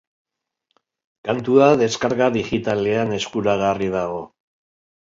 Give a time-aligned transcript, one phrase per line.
[1.29, 4.23] Kantua descarga digitalean eskuragarri dago.